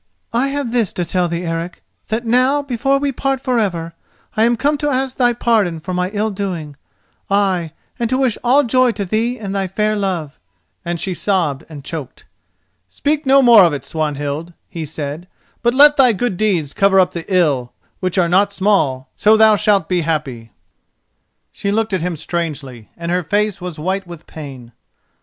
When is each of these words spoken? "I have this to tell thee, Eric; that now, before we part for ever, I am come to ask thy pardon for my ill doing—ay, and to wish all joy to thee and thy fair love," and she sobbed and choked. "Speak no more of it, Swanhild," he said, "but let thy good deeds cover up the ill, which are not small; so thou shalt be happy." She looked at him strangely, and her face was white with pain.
"I 0.33 0.47
have 0.47 0.71
this 0.71 0.93
to 0.93 1.05
tell 1.05 1.27
thee, 1.27 1.45
Eric; 1.45 1.83
that 2.07 2.25
now, 2.25 2.63
before 2.63 2.97
we 2.97 3.11
part 3.11 3.39
for 3.39 3.59
ever, 3.59 3.93
I 4.35 4.45
am 4.45 4.57
come 4.57 4.75
to 4.79 4.89
ask 4.89 5.15
thy 5.17 5.31
pardon 5.31 5.79
for 5.79 5.93
my 5.93 6.09
ill 6.11 6.31
doing—ay, 6.31 7.71
and 7.99 8.09
to 8.09 8.17
wish 8.17 8.35
all 8.43 8.63
joy 8.63 8.93
to 8.93 9.05
thee 9.05 9.37
and 9.37 9.53
thy 9.53 9.67
fair 9.67 9.95
love," 9.95 10.39
and 10.83 10.99
she 10.99 11.13
sobbed 11.13 11.65
and 11.69 11.83
choked. 11.85 12.25
"Speak 12.87 13.27
no 13.27 13.43
more 13.43 13.61
of 13.63 13.73
it, 13.73 13.85
Swanhild," 13.85 14.53
he 14.67 14.87
said, 14.87 15.27
"but 15.61 15.75
let 15.75 15.97
thy 15.97 16.13
good 16.13 16.35
deeds 16.35 16.73
cover 16.73 16.99
up 16.99 17.11
the 17.11 17.31
ill, 17.31 17.71
which 17.99 18.17
are 18.17 18.27
not 18.27 18.51
small; 18.51 19.07
so 19.15 19.37
thou 19.37 19.55
shalt 19.55 19.87
be 19.87 20.01
happy." 20.01 20.49
She 21.51 21.71
looked 21.71 21.93
at 21.93 22.01
him 22.01 22.15
strangely, 22.15 22.89
and 22.97 23.11
her 23.11 23.21
face 23.21 23.61
was 23.61 23.77
white 23.77 24.07
with 24.07 24.25
pain. 24.25 24.71